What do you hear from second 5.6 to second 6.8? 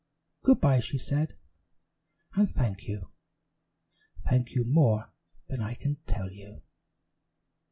I can tell you."